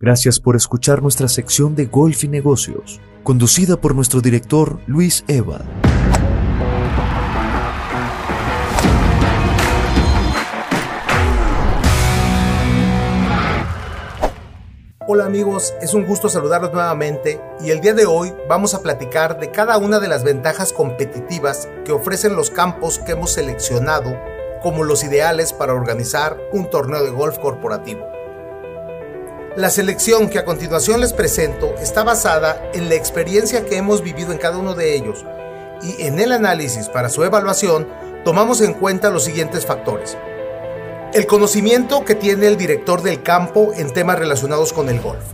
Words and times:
Gracias 0.00 0.38
por 0.38 0.54
escuchar 0.54 1.02
nuestra 1.02 1.26
sección 1.26 1.74
de 1.74 1.86
Golf 1.86 2.22
y 2.22 2.28
Negocios, 2.28 3.00
conducida 3.24 3.80
por 3.80 3.96
nuestro 3.96 4.20
director 4.20 4.78
Luis 4.86 5.24
Eva. 5.26 5.64
Hola 15.08 15.24
amigos, 15.24 15.74
es 15.82 15.94
un 15.94 16.04
gusto 16.04 16.28
saludarlos 16.28 16.72
nuevamente 16.72 17.40
y 17.60 17.70
el 17.70 17.80
día 17.80 17.94
de 17.94 18.06
hoy 18.06 18.32
vamos 18.48 18.74
a 18.74 18.82
platicar 18.82 19.40
de 19.40 19.50
cada 19.50 19.78
una 19.78 19.98
de 19.98 20.06
las 20.06 20.22
ventajas 20.22 20.72
competitivas 20.72 21.68
que 21.84 21.90
ofrecen 21.90 22.36
los 22.36 22.50
campos 22.50 23.00
que 23.00 23.12
hemos 23.12 23.32
seleccionado 23.32 24.16
como 24.62 24.84
los 24.84 25.02
ideales 25.02 25.52
para 25.52 25.74
organizar 25.74 26.38
un 26.52 26.70
torneo 26.70 27.02
de 27.02 27.10
golf 27.10 27.38
corporativo. 27.38 28.17
La 29.58 29.70
selección 29.70 30.28
que 30.30 30.38
a 30.38 30.44
continuación 30.44 31.00
les 31.00 31.12
presento 31.12 31.74
está 31.80 32.04
basada 32.04 32.70
en 32.74 32.88
la 32.88 32.94
experiencia 32.94 33.64
que 33.64 33.76
hemos 33.76 34.04
vivido 34.04 34.30
en 34.30 34.38
cada 34.38 34.56
uno 34.56 34.76
de 34.76 34.94
ellos 34.94 35.24
y 35.82 36.00
en 36.04 36.20
el 36.20 36.30
análisis 36.30 36.88
para 36.88 37.08
su 37.08 37.24
evaluación 37.24 37.88
tomamos 38.24 38.60
en 38.60 38.72
cuenta 38.72 39.10
los 39.10 39.24
siguientes 39.24 39.66
factores. 39.66 40.16
El 41.12 41.26
conocimiento 41.26 42.04
que 42.04 42.14
tiene 42.14 42.46
el 42.46 42.56
director 42.56 43.02
del 43.02 43.24
campo 43.24 43.72
en 43.74 43.92
temas 43.92 44.20
relacionados 44.20 44.72
con 44.72 44.88
el 44.88 45.00
golf. 45.00 45.24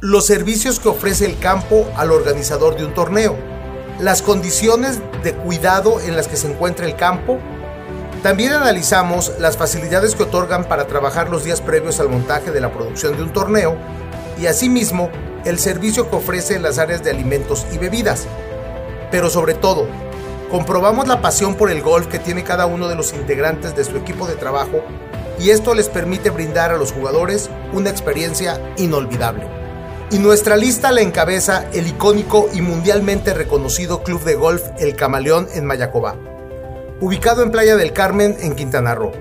Los 0.00 0.26
servicios 0.26 0.80
que 0.80 0.88
ofrece 0.88 1.24
el 1.24 1.38
campo 1.38 1.86
al 1.94 2.10
organizador 2.10 2.76
de 2.76 2.84
un 2.84 2.92
torneo. 2.92 3.36
Las 4.00 4.20
condiciones 4.20 4.98
de 5.22 5.32
cuidado 5.32 6.00
en 6.00 6.16
las 6.16 6.26
que 6.26 6.36
se 6.36 6.50
encuentra 6.50 6.86
el 6.86 6.96
campo. 6.96 7.38
También 8.22 8.52
analizamos 8.52 9.32
las 9.38 9.56
facilidades 9.56 10.14
que 10.14 10.24
otorgan 10.24 10.64
para 10.64 10.86
trabajar 10.86 11.30
los 11.30 11.42
días 11.42 11.62
previos 11.62 12.00
al 12.00 12.10
montaje 12.10 12.50
de 12.50 12.60
la 12.60 12.70
producción 12.70 13.16
de 13.16 13.22
un 13.22 13.32
torneo 13.32 13.78
y 14.38 14.46
asimismo 14.46 15.08
el 15.46 15.58
servicio 15.58 16.10
que 16.10 16.16
ofrece 16.16 16.54
en 16.54 16.62
las 16.62 16.78
áreas 16.78 17.02
de 17.02 17.10
alimentos 17.10 17.66
y 17.72 17.78
bebidas. 17.78 18.26
Pero 19.10 19.30
sobre 19.30 19.54
todo, 19.54 19.86
comprobamos 20.50 21.08
la 21.08 21.22
pasión 21.22 21.54
por 21.54 21.70
el 21.70 21.80
golf 21.80 22.08
que 22.08 22.18
tiene 22.18 22.44
cada 22.44 22.66
uno 22.66 22.88
de 22.88 22.94
los 22.94 23.14
integrantes 23.14 23.74
de 23.74 23.84
su 23.84 23.96
equipo 23.96 24.26
de 24.26 24.34
trabajo 24.34 24.82
y 25.38 25.48
esto 25.48 25.74
les 25.74 25.88
permite 25.88 26.28
brindar 26.28 26.72
a 26.72 26.76
los 26.76 26.92
jugadores 26.92 27.48
una 27.72 27.88
experiencia 27.88 28.60
inolvidable. 28.76 29.46
Y 30.10 30.18
nuestra 30.18 30.56
lista 30.56 30.92
la 30.92 31.00
encabeza 31.00 31.64
el 31.72 31.86
icónico 31.86 32.50
y 32.52 32.60
mundialmente 32.60 33.32
reconocido 33.32 34.02
club 34.02 34.22
de 34.24 34.34
golf 34.34 34.62
El 34.78 34.94
Camaleón 34.94 35.48
en 35.54 35.64
Mayacobá, 35.64 36.16
ubicado 37.00 37.42
en 37.42 37.50
Playa 37.50 37.76
del 37.76 37.92
Carmen 37.92 38.36
en 38.40 38.54
Quintana 38.54 38.94
Roo. 38.94 39.12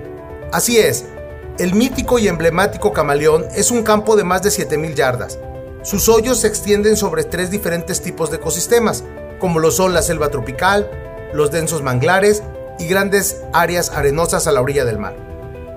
Así 0.51 0.77
es, 0.77 1.05
el 1.57 1.73
mítico 1.73 2.19
y 2.19 2.27
emblemático 2.27 2.93
Camaleón 2.93 3.45
es 3.55 3.71
un 3.71 3.83
campo 3.83 4.15
de 4.15 4.23
más 4.23 4.41
de 4.41 4.51
7000 4.51 4.95
yardas. 4.95 5.39
Sus 5.81 6.09
hoyos 6.09 6.41
se 6.41 6.47
extienden 6.47 6.97
sobre 6.97 7.23
tres 7.23 7.51
diferentes 7.51 8.01
tipos 8.01 8.29
de 8.29 8.37
ecosistemas, 8.37 9.03
como 9.39 9.59
lo 9.59 9.71
son 9.71 9.93
la 9.93 10.01
selva 10.01 10.29
tropical, 10.29 10.89
los 11.33 11.51
densos 11.51 11.81
manglares 11.81 12.43
y 12.79 12.87
grandes 12.87 13.43
áreas 13.53 13.91
arenosas 13.91 14.47
a 14.47 14.51
la 14.51 14.61
orilla 14.61 14.83
del 14.83 14.97
mar. 14.97 15.15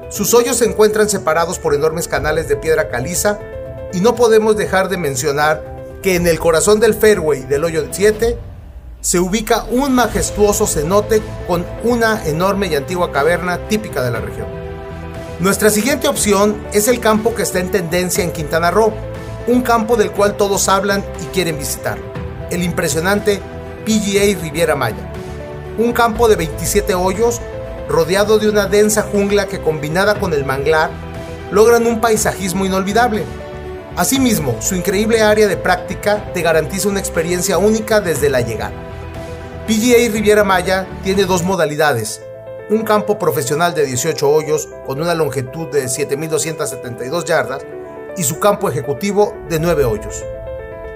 Sus 0.08 0.34
hoyos 0.34 0.56
se 0.56 0.66
encuentran 0.66 1.08
separados 1.08 1.58
por 1.58 1.74
enormes 1.74 2.08
canales 2.08 2.48
de 2.48 2.56
piedra 2.56 2.88
caliza 2.88 3.38
y 3.92 4.00
no 4.00 4.14
podemos 4.14 4.56
dejar 4.56 4.88
de 4.88 4.96
mencionar 4.96 5.62
que 6.02 6.16
en 6.16 6.26
el 6.26 6.40
corazón 6.40 6.80
del 6.80 6.94
fairway 6.94 7.42
del 7.44 7.64
hoyo 7.64 7.86
7 7.90 8.36
se 9.02 9.18
ubica 9.18 9.64
un 9.64 9.96
majestuoso 9.96 10.64
cenote 10.64 11.20
con 11.48 11.66
una 11.82 12.24
enorme 12.24 12.68
y 12.68 12.76
antigua 12.76 13.10
caverna 13.10 13.66
típica 13.66 14.00
de 14.00 14.12
la 14.12 14.20
región. 14.20 14.46
Nuestra 15.40 15.70
siguiente 15.70 16.06
opción 16.06 16.62
es 16.72 16.86
el 16.86 17.00
campo 17.00 17.34
que 17.34 17.42
está 17.42 17.58
en 17.58 17.72
tendencia 17.72 18.22
en 18.22 18.30
Quintana 18.30 18.70
Roo, 18.70 18.92
un 19.48 19.62
campo 19.62 19.96
del 19.96 20.12
cual 20.12 20.36
todos 20.36 20.68
hablan 20.68 21.04
y 21.20 21.26
quieren 21.34 21.58
visitar, 21.58 21.98
el 22.52 22.62
impresionante 22.62 23.40
PGA 23.84 24.40
Riviera 24.40 24.76
Maya, 24.76 25.12
un 25.78 25.92
campo 25.92 26.28
de 26.28 26.36
27 26.36 26.94
hoyos 26.94 27.40
rodeado 27.88 28.38
de 28.38 28.48
una 28.48 28.66
densa 28.66 29.02
jungla 29.02 29.48
que 29.48 29.60
combinada 29.60 30.20
con 30.20 30.32
el 30.32 30.44
manglar 30.44 30.90
logran 31.50 31.88
un 31.88 32.00
paisajismo 32.00 32.66
inolvidable. 32.66 33.24
Asimismo, 33.96 34.56
su 34.62 34.76
increíble 34.76 35.22
área 35.22 35.48
de 35.48 35.56
práctica 35.56 36.32
te 36.32 36.40
garantiza 36.40 36.88
una 36.88 37.00
experiencia 37.00 37.58
única 37.58 38.00
desde 38.00 38.30
la 38.30 38.42
llegada. 38.42 38.91
PGA 39.66 40.10
Riviera 40.12 40.42
Maya 40.42 40.88
tiene 41.04 41.24
dos 41.24 41.44
modalidades, 41.44 42.20
un 42.68 42.82
campo 42.82 43.16
profesional 43.16 43.74
de 43.74 43.86
18 43.86 44.28
hoyos 44.28 44.68
con 44.84 45.00
una 45.00 45.14
longitud 45.14 45.68
de 45.68 45.84
7.272 45.84 47.24
yardas 47.24 47.64
y 48.16 48.24
su 48.24 48.40
campo 48.40 48.68
ejecutivo 48.68 49.36
de 49.48 49.60
9 49.60 49.84
hoyos. 49.84 50.24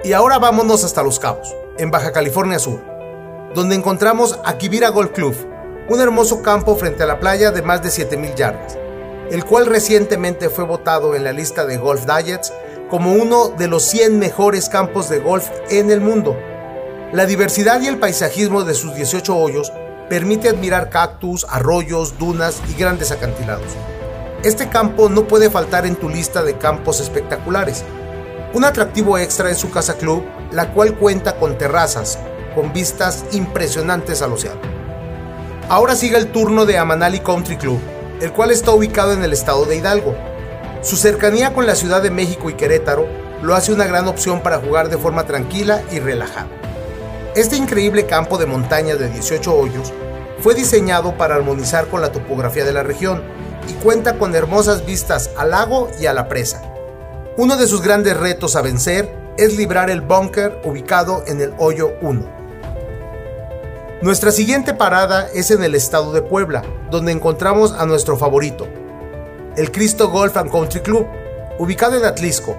Y 0.03 0.15
ahora 0.15 0.41
vámonos 0.41 0.83
hasta 0.83 1.05
Los 1.05 1.21
Cabos, 1.21 1.55
en 1.79 1.93
Baja 1.93 2.11
California 2.11 2.59
Sur, 2.59 2.81
donde 3.55 3.77
encontramos 3.77 4.37
a 4.45 4.59
Kibira 4.59 4.89
Golf 4.89 5.13
Club, 5.13 5.37
un 5.89 6.01
hermoso 6.01 6.43
campo 6.43 6.75
frente 6.75 7.05
a 7.05 7.07
la 7.07 7.21
playa 7.21 7.53
de 7.53 7.63
más 7.63 7.85
de 7.85 7.93
7000 7.93 8.35
yardas, 8.35 8.77
el 9.31 9.45
cual 9.45 9.67
recientemente 9.67 10.51
fue 10.51 10.65
votado 10.65 11.15
en 11.15 11.23
la 11.23 11.33
lista 11.33 11.67
de 11.67 11.77
Golf 11.79 12.05
Diets 12.05 12.53
como 12.91 13.13
uno 13.13 13.49
de 13.49 13.69
los 13.69 13.85
100 13.85 14.19
mejores 14.19 14.69
campos 14.69 15.09
de 15.09 15.21
golf 15.21 15.49
en 15.71 15.93
el 15.93 16.01
mundo. 16.01 16.37
La 17.13 17.25
diversidad 17.25 17.81
y 17.81 17.87
el 17.87 17.99
paisajismo 17.99 18.65
de 18.65 18.75
sus 18.75 18.97
18 18.97 19.37
hoyos 19.37 19.73
permite 20.09 20.49
admirar 20.49 20.91
cactus, 20.91 21.47
arroyos, 21.49 22.19
dunas 22.19 22.61
y 22.69 22.75
grandes 22.75 23.13
acantilados. 23.13 23.69
Este 24.43 24.69
campo 24.69 25.09
no 25.09 25.29
puede 25.29 25.49
faltar 25.49 25.87
en 25.87 25.95
tu 25.95 26.09
lista 26.09 26.43
de 26.43 26.59
campos 26.59 26.99
espectaculares. 27.01 27.85
Un 28.55 28.65
atractivo 28.65 29.19
extra 29.19 29.51
es 29.51 29.59
su 29.59 29.71
casa 29.71 29.95
club, 29.95 30.25
la 30.51 30.73
cual 30.73 30.97
cuenta 30.97 31.37
con 31.37 31.57
terrazas, 31.57 32.19
con 32.57 32.73
vistas 32.73 33.25
impresionantes 33.31 34.21
al 34.21 34.33
océano. 34.33 34.61
Ahora 35.69 35.95
sigue 35.95 36.17
el 36.17 36.33
turno 36.33 36.67
de 36.67 36.77
Amanali 36.77 37.21
Country 37.21 37.57
Club, 37.57 37.79
el 38.21 38.33
cual 38.33 38.51
está 38.51 38.73
ubicado 38.73 39.13
en 39.13 39.23
el 39.23 39.33
estado 39.33 39.65
de 39.65 39.77
Hidalgo. 39.77 40.17
Su 40.83 40.97
cercanía 40.97 41.55
con 41.55 41.67
la 41.67 41.77
Ciudad 41.77 42.03
de 42.03 42.11
México 42.11 42.51
y 42.51 42.55
Querétaro 42.55 43.07
lo 43.43 43.55
hace 43.55 43.73
una 43.73 43.87
gran 43.87 44.09
opción 44.09 44.43
para 44.43 44.59
jugar 44.59 44.89
de 44.89 44.99
forma 44.99 45.25
tranquila 45.25 45.83
y 45.93 46.01
relajada. 46.01 46.49
Este 47.37 47.55
increíble 47.55 48.07
campo 48.07 48.39
de 48.39 48.47
montaña 48.47 48.97
de 48.97 49.11
18 49.11 49.55
hoyos 49.55 49.93
fue 50.41 50.55
diseñado 50.55 51.19
para 51.19 51.35
armonizar 51.35 51.87
con 51.89 52.01
la 52.01 52.11
topografía 52.11 52.65
de 52.65 52.73
la 52.73 52.83
región 52.83 53.23
y 53.69 53.75
cuenta 53.75 54.17
con 54.17 54.35
hermosas 54.35 54.87
vistas 54.87 55.29
al 55.37 55.51
lago 55.51 55.91
y 56.01 56.07
a 56.07 56.15
la 56.15 56.29
presa. 56.29 56.63
Uno 57.37 57.59
de 57.59 57.67
sus 57.67 57.83
grandes 57.83 58.17
retos 58.17 58.57
a 58.57 58.63
vencer 58.63 59.15
es 59.37 59.55
librar 59.55 59.91
el 59.91 60.01
búnker 60.01 60.63
ubicado 60.65 61.25
en 61.27 61.43
el 61.43 61.53
hoyo 61.59 61.93
1. 62.01 62.27
Nuestra 64.01 64.33
siguiente 64.33 64.73
parada 64.73 65.29
es 65.35 65.51
en 65.51 65.63
el 65.63 65.75
estado 65.75 66.15
de 66.15 66.23
Puebla, 66.23 66.63
donde 66.91 67.13
encontramos 67.13 67.73
a 67.73 67.85
nuestro 67.85 68.17
favorito, 68.17 68.67
el 69.59 69.71
Cristo 69.71 70.09
Golf 70.09 70.39
and 70.39 70.51
Country 70.51 70.81
Club, 70.81 71.07
ubicado 71.59 71.99
en 71.99 72.07
Atlisco. 72.07 72.57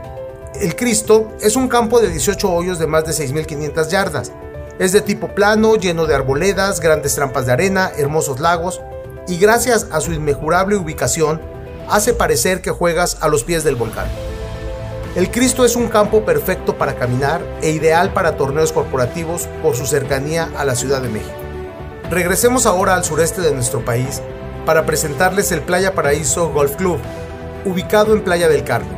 El 0.61 0.75
Cristo 0.75 1.31
es 1.41 1.55
un 1.55 1.67
campo 1.67 1.99
de 1.99 2.09
18 2.09 2.47
hoyos 2.47 2.77
de 2.77 2.85
más 2.85 3.05
de 3.05 3.13
6.500 3.13 3.88
yardas. 3.88 4.31
Es 4.79 4.91
de 4.91 5.01
tipo 5.01 5.29
plano, 5.29 5.75
lleno 5.75 6.05
de 6.05 6.13
arboledas, 6.13 6.79
grandes 6.79 7.15
trampas 7.15 7.45
de 7.47 7.51
arena, 7.51 7.91
hermosos 7.97 8.39
lagos, 8.39 8.81
y 9.27 9.38
gracias 9.38 9.88
a 9.91 10.01
su 10.01 10.13
inmejorable 10.13 10.75
ubicación, 10.75 11.41
hace 11.89 12.13
parecer 12.13 12.61
que 12.61 12.71
juegas 12.71 13.17
a 13.21 13.27
los 13.27 13.43
pies 13.43 13.63
del 13.63 13.75
volcán. 13.75 14.07
El 15.15 15.31
Cristo 15.31 15.65
es 15.65 15.75
un 15.75 15.88
campo 15.88 16.23
perfecto 16.25 16.77
para 16.77 16.95
caminar 16.95 17.41
e 17.63 17.71
ideal 17.71 18.13
para 18.13 18.38
torneos 18.38 18.71
corporativos 18.71 19.47
por 19.63 19.75
su 19.75 19.88
cercanía 19.88 20.49
a 20.55 20.63
la 20.63 20.75
Ciudad 20.75 21.01
de 21.01 21.09
México. 21.09 21.33
Regresemos 22.11 22.67
ahora 22.67 22.94
al 22.94 23.03
sureste 23.03 23.41
de 23.41 23.53
nuestro 23.53 23.83
país 23.83 24.21
para 24.67 24.85
presentarles 24.85 25.51
el 25.51 25.61
Playa 25.61 25.95
Paraíso 25.95 26.49
Golf 26.49 26.75
Club, 26.75 26.99
ubicado 27.65 28.13
en 28.13 28.23
Playa 28.23 28.47
del 28.47 28.63
Carmen. 28.63 28.95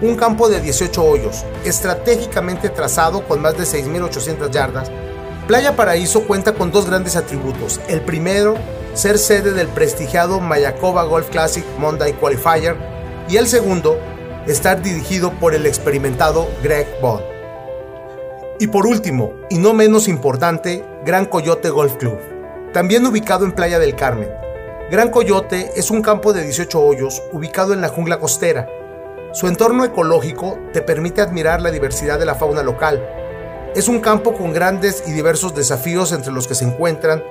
Un 0.00 0.16
campo 0.16 0.48
de 0.48 0.60
18 0.60 1.04
hoyos, 1.04 1.44
estratégicamente 1.64 2.70
trazado 2.70 3.24
con 3.28 3.42
más 3.42 3.58
de 3.58 3.64
6.800 3.64 4.50
yardas. 4.50 4.90
Playa 5.48 5.76
Paraíso 5.76 6.24
cuenta 6.24 6.52
con 6.52 6.70
dos 6.72 6.84
grandes 6.86 7.16
atributos. 7.16 7.80
El 7.88 8.02
primero, 8.02 8.56
ser 8.92 9.16
sede 9.16 9.52
del 9.52 9.66
prestigiado 9.68 10.40
Mayacoba 10.40 11.04
Golf 11.04 11.30
Classic 11.30 11.64
Monday 11.78 12.12
Qualifier. 12.12 12.76
Y 13.30 13.38
el 13.38 13.46
segundo, 13.46 13.98
estar 14.46 14.82
dirigido 14.82 15.32
por 15.32 15.54
el 15.54 15.64
experimentado 15.64 16.46
Greg 16.62 16.86
Bond. 17.00 17.22
Y 18.58 18.66
por 18.66 18.86
último, 18.86 19.32
y 19.48 19.56
no 19.56 19.72
menos 19.72 20.06
importante, 20.06 20.84
Gran 21.06 21.24
Coyote 21.24 21.70
Golf 21.70 21.96
Club, 21.96 22.18
también 22.74 23.06
ubicado 23.06 23.46
en 23.46 23.52
Playa 23.52 23.78
del 23.78 23.96
Carmen. 23.96 24.28
Gran 24.90 25.10
Coyote 25.10 25.72
es 25.76 25.90
un 25.90 26.02
campo 26.02 26.34
de 26.34 26.44
18 26.44 26.78
hoyos 26.78 27.22
ubicado 27.32 27.72
en 27.72 27.80
la 27.80 27.88
jungla 27.88 28.18
costera. 28.18 28.68
Su 29.32 29.46
entorno 29.46 29.86
ecológico 29.86 30.58
te 30.74 30.82
permite 30.82 31.22
admirar 31.22 31.62
la 31.62 31.70
diversidad 31.70 32.18
de 32.18 32.26
la 32.26 32.34
fauna 32.34 32.62
local. 32.62 33.17
Es 33.74 33.86
un 33.86 34.00
campo 34.00 34.34
con 34.34 34.52
grandes 34.52 35.04
y 35.06 35.12
diversos 35.12 35.54
desafíos 35.54 36.12
entre 36.12 36.32
los 36.32 36.48
que 36.48 36.54
se 36.54 36.64
encuentran 36.64 37.22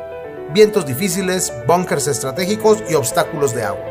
vientos 0.53 0.85
difíciles, 0.85 1.51
bunkers 1.67 2.07
estratégicos 2.07 2.83
y 2.89 2.93
obstáculos 2.93 3.53
de 3.53 3.63
agua. 3.63 3.83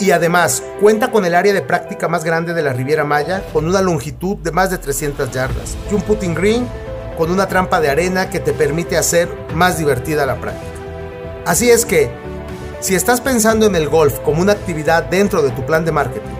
y 0.00 0.10
además 0.10 0.64
cuenta 0.80 1.12
con 1.12 1.24
el 1.24 1.34
área 1.34 1.52
de 1.52 1.62
práctica 1.62 2.08
más 2.08 2.24
grande 2.24 2.54
de 2.54 2.62
la 2.62 2.72
Riviera 2.72 3.04
Maya, 3.04 3.44
con 3.52 3.68
una 3.68 3.80
longitud 3.80 4.36
de 4.38 4.50
más 4.50 4.68
de 4.68 4.78
300 4.78 5.30
yardas, 5.30 5.76
y 5.88 5.94
un 5.94 6.02
putting 6.02 6.34
green 6.34 6.66
con 7.16 7.30
una 7.30 7.46
trampa 7.46 7.80
de 7.80 7.88
arena 7.88 8.28
que 8.28 8.40
te 8.40 8.52
permite 8.52 8.96
hacer 8.96 9.28
más 9.54 9.78
divertida 9.78 10.26
la 10.26 10.40
práctica. 10.40 10.72
Así 11.46 11.70
es 11.70 11.86
que, 11.86 12.10
si 12.80 12.96
estás 12.96 13.20
pensando 13.20 13.66
en 13.66 13.76
el 13.76 13.88
golf 13.88 14.18
como 14.20 14.42
una 14.42 14.52
actividad 14.52 15.04
dentro 15.04 15.40
de 15.40 15.50
tu 15.50 15.64
plan 15.64 15.84
de 15.84 15.92
marketing, 15.92 16.34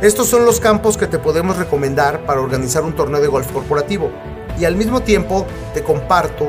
estos 0.00 0.28
son 0.28 0.44
los 0.44 0.60
campos 0.60 0.96
que 0.96 1.08
te 1.08 1.18
podemos 1.18 1.56
recomendar 1.56 2.24
para 2.24 2.40
organizar 2.40 2.84
un 2.84 2.94
torneo 2.94 3.20
de 3.20 3.28
golf 3.28 3.50
corporativo. 3.50 4.12
Y 4.58 4.64
al 4.64 4.76
mismo 4.76 5.00
tiempo 5.00 5.46
te 5.74 5.82
comparto 5.82 6.48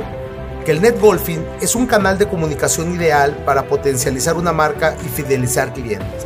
que 0.65 0.71
el 0.71 0.81
netgolfing 0.81 1.45
es 1.61 1.75
un 1.75 1.85
canal 1.85 2.17
de 2.17 2.27
comunicación 2.27 2.95
ideal 2.95 3.35
para 3.45 3.67
potencializar 3.67 4.35
una 4.35 4.53
marca 4.53 4.95
y 5.05 5.09
fidelizar 5.09 5.73
clientes. 5.73 6.25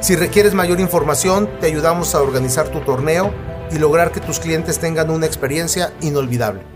Si 0.00 0.14
requieres 0.16 0.54
mayor 0.54 0.80
información, 0.80 1.48
te 1.60 1.66
ayudamos 1.66 2.14
a 2.14 2.20
organizar 2.20 2.68
tu 2.68 2.80
torneo 2.80 3.32
y 3.70 3.78
lograr 3.78 4.12
que 4.12 4.20
tus 4.20 4.38
clientes 4.38 4.78
tengan 4.78 5.10
una 5.10 5.26
experiencia 5.26 5.92
inolvidable. 6.00 6.75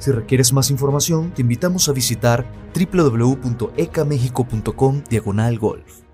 Si 0.00 0.10
requieres 0.10 0.52
más 0.52 0.70
información, 0.70 1.32
te 1.32 1.42
invitamos 1.42 1.88
a 1.88 1.92
visitar 1.92 2.44
www.ecamexico.com 2.74 5.04
diagonal 5.08 5.58
golf. 5.58 6.09